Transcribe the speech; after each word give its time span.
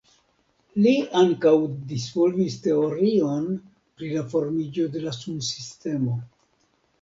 Li 0.85 0.93
ankaŭ 1.19 1.51
disvolvis 1.91 2.55
teorion 2.67 3.45
pri 3.99 4.09
la 4.15 4.25
formiĝo 4.33 4.89
de 4.97 5.05
la 5.05 5.15
sunsistemo. 5.19 6.19